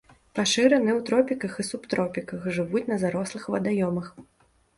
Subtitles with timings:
[0.37, 4.11] Пашыраны ў тропіках і субтропіках, жывуць на зарослых вадаёмах.